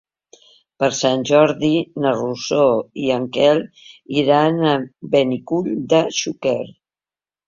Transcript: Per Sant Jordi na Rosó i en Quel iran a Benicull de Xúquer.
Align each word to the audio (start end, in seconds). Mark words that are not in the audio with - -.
Per 0.83 0.87
Sant 0.99 1.25
Jordi 1.29 1.67
na 2.05 2.13
Rosó 2.15 2.63
i 3.07 3.11
en 3.15 3.27
Quel 3.35 3.61
iran 4.23 4.57
a 4.71 4.71
Benicull 5.17 5.69
de 5.93 6.01
Xúquer. 6.21 6.57